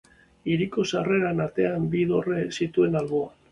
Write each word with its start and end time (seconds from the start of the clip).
Hiriko 0.53 0.85
sarrera 0.91 1.29
ateak 1.45 1.85
bi 1.93 2.03
dorre 2.15 2.41
zituen 2.59 3.01
alboan. 3.05 3.41